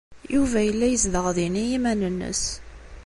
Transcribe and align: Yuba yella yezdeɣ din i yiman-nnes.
Yuba 0.33 0.59
yella 0.65 0.87
yezdeɣ 0.89 1.25
din 1.35 1.55
i 1.61 1.65
yiman-nnes. 1.69 2.43